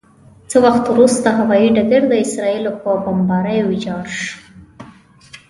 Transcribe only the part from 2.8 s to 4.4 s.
په بمبارۍ ویجاړ شو.